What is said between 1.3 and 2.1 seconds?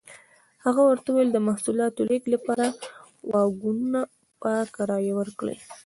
د محصولاتو